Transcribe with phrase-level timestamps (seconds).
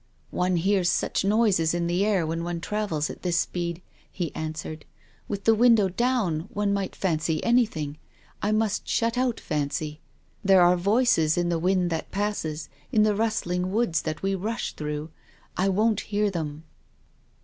[0.31, 4.83] "One hears such noises in the air when one travels at this speed," he answered."
[5.29, 7.99] With the window down one might fancy anything.
[8.41, 10.01] I must shut out fancy.
[10.43, 14.73] There are voices in the wind that passes, in the rustling woods that we rush
[14.73, 15.11] through.
[15.55, 16.63] I won't hear them."